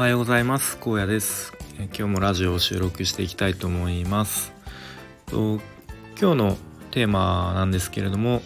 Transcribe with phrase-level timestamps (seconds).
[0.00, 0.78] はようございます。
[0.78, 1.52] 高野です。
[1.76, 4.50] 今日もラジオを収録していきたいと思います。
[5.26, 5.60] と
[6.18, 6.56] 今日の
[6.90, 8.40] テーマなんですけれども、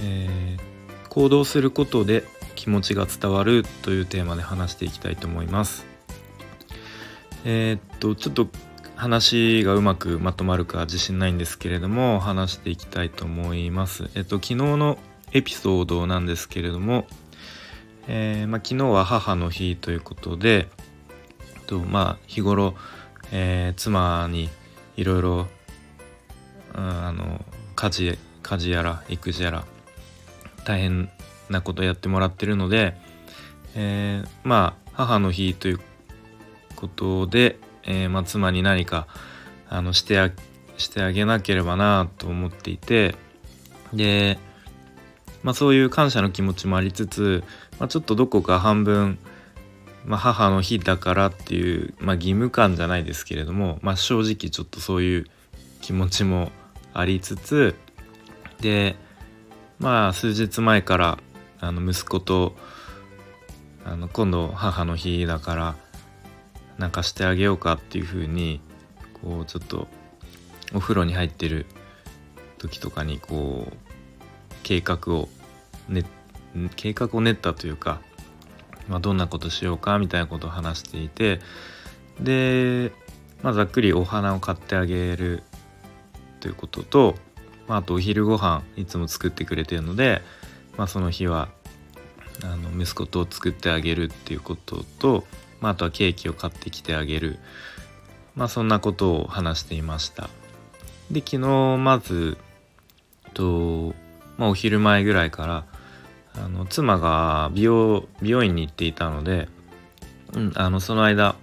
[0.00, 2.22] えー、行動することで
[2.54, 5.84] 気持ちが伝わるというテーマで話していきたいと思います。
[7.44, 8.46] えー、っとちょっと
[8.94, 14.08] 話がうまくまとまるか自信ないんですけれども話していきたいと思います。
[14.14, 14.98] えっと昨日の
[15.32, 17.08] エピソードなんですけれども
[18.08, 20.68] えー、まあ、昨日は母の日ということで、
[21.72, 22.74] とまあ、日頃、
[23.32, 24.50] えー、妻に
[24.96, 25.46] いろいろ
[26.74, 27.42] あの
[27.74, 29.64] 家事家事やら育児やら
[30.66, 31.08] 大変
[31.48, 32.94] なことやってもらってるので、
[33.74, 35.80] えー、まあ母の日という
[36.76, 39.06] ことで、えー、まあ、妻に何か
[39.70, 40.30] あのしてあ
[40.76, 43.14] してあげなければなと思っていて
[43.94, 44.38] で、
[45.42, 47.42] まあ、そういう感謝の気持ちもありつつ
[47.78, 49.18] まあ、ちょっとどこか半分、
[50.04, 55.26] まあ、母の日だからっていう、まあ、義務感じゃないですけれども、まあ、正直ちょっとそういう
[55.80, 56.50] 気持ちも
[56.92, 57.74] ありつつ
[58.60, 58.96] で
[59.78, 61.18] まあ数日前から
[61.60, 62.54] あの息子と
[63.84, 65.76] あの今度母の日だから
[66.78, 68.60] なんかしてあげようかっていうふうに
[69.22, 69.88] こうちょっと
[70.74, 71.66] お風呂に入ってる
[72.58, 73.76] 時とかにこう
[74.62, 75.28] 計画を
[75.88, 76.22] 練って
[76.76, 78.00] 計画を練ったというか、
[78.88, 81.40] まあ、どんなことしようかみたいなことを話していて
[82.20, 82.92] で、
[83.42, 85.42] まあ、ざっくりお花を買ってあげる
[86.40, 87.14] ということと、
[87.68, 90.22] まあ、あとお昼ご飯いつも作ってくれてるので、
[90.76, 91.48] まあ、その日は
[92.44, 95.24] あの息子と作ってあげるっていうことと、
[95.60, 97.38] まあ、あとはケーキを買ってきてあげる、
[98.34, 100.28] まあ、そんなことを話していました。
[101.10, 101.38] で昨日
[101.78, 102.38] まず
[103.34, 103.94] と、
[104.38, 105.64] まあ、お昼前ぐらいから
[106.34, 109.48] あの妻が美容美容院に行っていたので、
[110.34, 111.36] うん、あのその間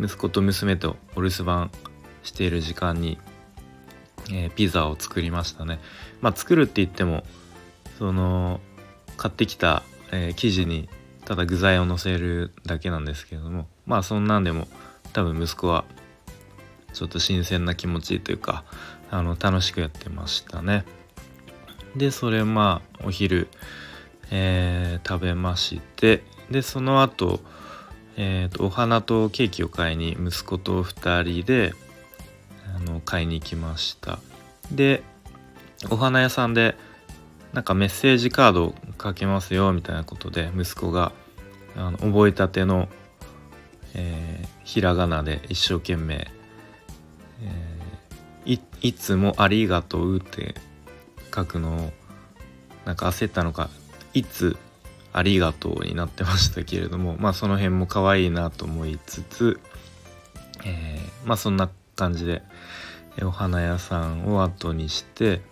[0.00, 1.70] 息子と娘とお留守番
[2.22, 3.18] している時間に、
[4.30, 5.80] えー、ピザを作りましたね。
[6.20, 7.24] まあ作るって言っても
[7.98, 8.60] その
[9.16, 10.88] 買ってきた、えー、生地に
[11.24, 14.68] ただ具材をのせるだけなんですけれどもまあそんなんでも
[15.12, 15.84] 多分息子は
[16.92, 18.64] ちょっと新鮮な気持ちというか
[19.10, 20.84] あの楽しくやってましたね。
[21.96, 23.48] でそれまあお昼
[24.30, 27.40] えー、食べましてでその後、
[28.16, 31.74] えーと、お花とケーキを買いに息子と2人で
[32.76, 34.18] あの買いに行きました。
[34.72, 35.02] で
[35.90, 36.76] お花屋さんで
[37.52, 41.12] なんかメッセージカードを書けますよみたいなことで息子が
[41.76, 42.88] あの覚えたての、
[43.94, 50.54] えー、ひらがなで一生懸命、えー、い「いつもありがとう」って
[51.34, 51.92] 書くのを
[52.84, 53.68] なんか焦ったのか
[54.16, 54.56] いつ
[55.12, 59.60] ありがとうになってましたけれども まあその辺も可愛いなと思いつつ、
[60.64, 62.42] えー、まあそんな感じで
[63.22, 65.42] お花屋さんを後にして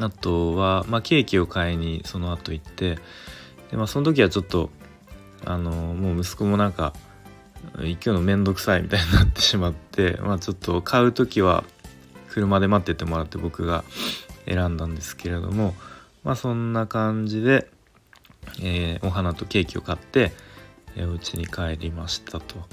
[0.00, 2.98] あとは、まあ、ケーキを買いにその後行って
[3.70, 4.70] で、まあ、その時はちょっと
[5.44, 6.92] あのもう息子もなんか
[7.78, 11.64] 行くのめんどくさいみたいになってしまって、まあ、ちょっと買う時は
[12.28, 13.84] 車で待っててもらって僕が
[14.46, 15.74] 選んだんですけれども
[16.28, 17.70] まあそんな感じで、
[18.60, 20.32] えー、お花とケーキを買って、
[20.94, 22.68] えー、お家に帰りましたと。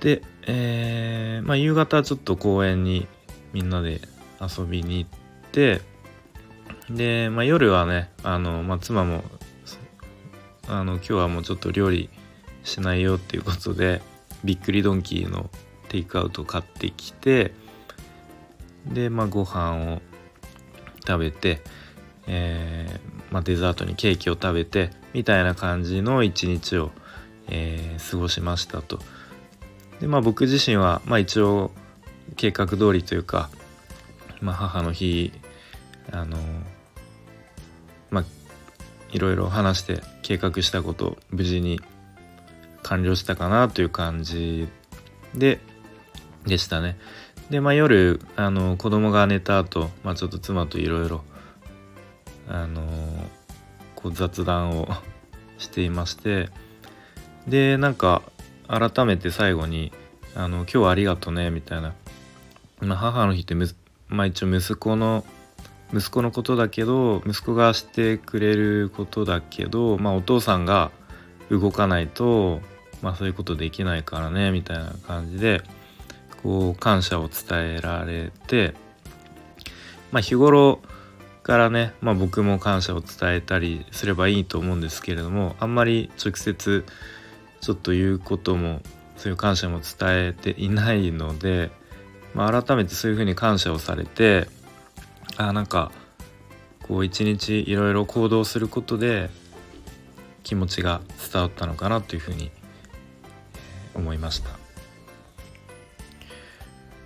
[0.00, 3.06] で、えー、まあ、夕方ちょっと公園に
[3.54, 4.02] みんなで
[4.42, 5.10] 遊びに行っ
[5.52, 5.80] て
[6.90, 9.24] で、まあ、夜はねあの、まあ、妻も
[10.68, 12.10] あの今日はもうちょっと料理
[12.62, 14.02] しないよっていうことで
[14.44, 15.48] びっくりドンキーの
[15.88, 17.54] テイクアウト買ってきて
[18.84, 20.02] でまあご飯を
[21.06, 21.62] 食べて
[22.26, 26.90] えー、まあ、デザートにケーキを食べてみたいな感じの一日を、
[27.48, 28.98] えー、過ごしましたと。
[30.00, 31.70] でまあ僕自身は、まあ、一応
[32.36, 33.48] 計画通りというか、
[34.40, 35.32] まあ、母の日
[36.12, 36.36] あの
[38.10, 38.24] まあ
[39.10, 41.80] いろいろ話して計画したことを無事に
[42.82, 44.68] 完了したかなという感じ
[45.34, 45.60] で
[46.46, 46.98] でしたね。
[47.50, 51.24] でまあ夜あの子供が寝た後、まあちょっと妻といろいろ
[52.48, 52.82] あの
[53.94, 54.88] こう雑談を
[55.58, 56.48] していまして
[57.46, 58.22] でなんか
[58.68, 59.92] 改めて最後に
[60.34, 61.94] 「あの今日はありがとね」みたいな、
[62.80, 63.54] ま、母の日って
[64.08, 65.24] まあ、一応息子の
[65.92, 70.90] 息子のことだけど息子がしてくれることだけど、まあ、お父さんが
[71.50, 72.60] 動かないと、
[73.02, 75.62] まあ、そういうことできないからねみたいな感じで
[76.42, 78.74] こう感謝を伝えられて、
[80.10, 80.80] まあ、日頃
[81.46, 86.84] からね、まあ、僕も感謝を伝えたりすればいいと思うんですけれどもあんまり直接
[87.60, 88.80] ちょっと言うことも
[89.16, 91.70] そういう感謝も伝えていないので、
[92.34, 94.48] まあ、改めてそういうふうに感謝をされて
[95.36, 95.92] あなんか
[96.82, 99.30] こう一日いろいろ行動することで
[100.42, 101.00] 気持ちが
[101.32, 102.50] 伝わったのかなというふうに
[103.94, 104.50] 思いました。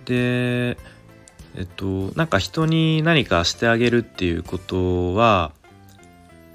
[0.05, 0.79] で
[1.55, 5.51] えっとなんか人に何かしてあげるっていうことは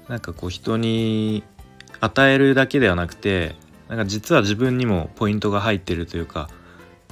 [0.07, 1.43] なんかこう人に
[1.99, 3.55] 与えるだけではなくて
[3.89, 6.49] なんか実は自分にもポイントが入ってるというか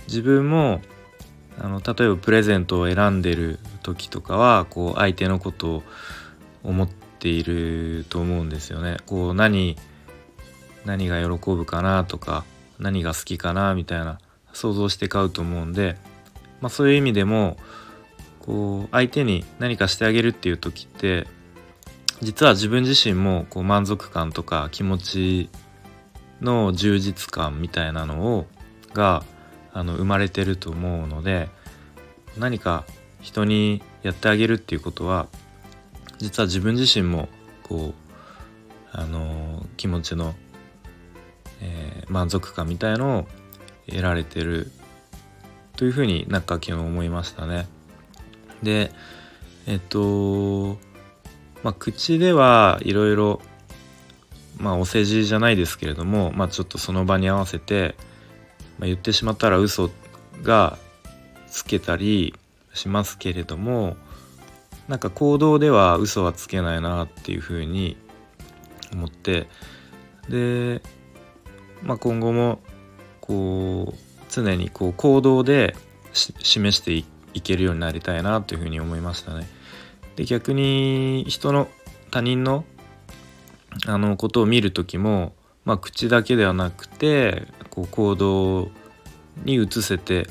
[0.07, 0.81] 自分も
[1.59, 5.83] あの例えばプレゼントを選んでる時とかはこう相手のことを
[6.63, 8.97] 思っていると思うんですよね。
[9.05, 9.77] こう何
[10.85, 12.43] 何が喜ぶかなとか
[12.77, 14.19] 何が好きかなみたいな
[14.53, 15.97] 想像して買うと思うんで、
[16.61, 17.57] まあ、そういう意味でも
[18.39, 21.27] こう相手に何かしてあげるっていう時って
[22.21, 25.49] 実は自分自身もこう満足感とか気持ち
[26.41, 28.45] の充実感みたいなのを
[28.93, 29.23] が
[29.73, 31.49] あの生まれてると思うので
[32.37, 32.85] 何か
[33.21, 35.27] 人にやってあげるっていうことは
[36.17, 37.27] 実は自分自身も
[37.63, 38.05] こう
[38.91, 40.33] あの気持ちの、
[41.61, 43.27] えー、満足感みたいのを
[43.87, 44.71] 得られてる
[45.75, 47.67] というふうになんか昨日思いましたね。
[48.63, 48.91] で
[49.67, 50.77] えっと
[51.63, 53.41] まあ口ではいろいろ
[54.57, 57.95] まあお世辞じゃないですけれども、まあ、ちょっとその場に合わせて、
[58.79, 59.89] まあ、言ってしまったら嘘
[60.43, 60.77] が
[61.47, 62.33] つけたり
[62.73, 63.97] しますけれども
[64.87, 67.97] なんか行動では嘘はつけないなっていうふうに
[68.93, 69.47] 思って
[70.29, 70.81] で、
[71.81, 72.59] まあ、今後も
[73.21, 75.75] こう常にこう行動で
[76.13, 79.47] 示していけるようになりたいなというふうに思いましたね。
[80.15, 81.67] で逆に人の
[82.11, 82.65] 他人の
[83.87, 85.33] あのことを見る時も、
[85.65, 88.71] まあ、口だけではなくてこう行動
[89.43, 90.29] に移せて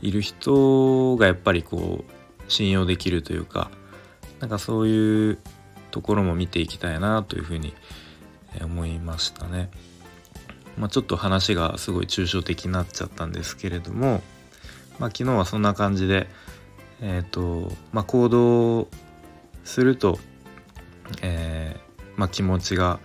[0.00, 3.70] いる人がやっぱりこう信用できるというか
[4.40, 5.38] なんかそういう
[5.90, 7.74] ところも見ていきたいなというふうに
[8.62, 9.70] 思いましたね。
[10.80, 14.22] まあ、ちょっと話がすごい抽象的になっちゃったんですけれども、
[14.98, 16.26] まあ、昨日はそんな感じで、
[17.02, 18.88] えーとまあ、行動
[19.62, 20.18] すると、
[21.20, 22.98] えーまあ、気持ちが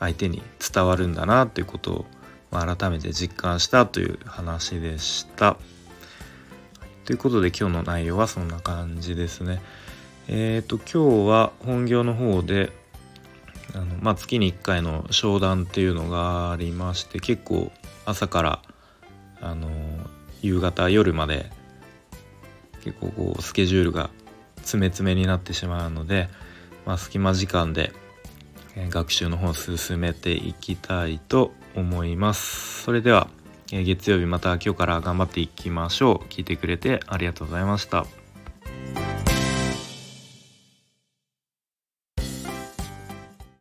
[0.00, 0.42] 相手に
[0.74, 2.06] 伝わるんだなということを、
[2.50, 5.58] 改めて実感したという話でした。
[7.04, 9.60] ということで今日の内容はそんな感じですね。
[10.28, 12.72] えっ、ー、と今日は本業の方で
[13.76, 17.70] あの、まあ、月に1回の商談っていうのがありまして結構
[18.06, 18.62] 朝から
[19.40, 19.70] あの
[20.42, 21.50] 夕方夜まで
[22.82, 24.10] 結構こうスケジュールが
[24.56, 26.28] 詰め詰めになってしまうので、
[26.86, 27.92] まあ、隙間時間で
[28.90, 32.82] 学習の方進めていきたいと思います。
[32.82, 33.28] それでは
[33.68, 36.28] 月曜日また今日から頑張っていきましょう。
[36.28, 38.06] 聞いてくれてありがとうございました。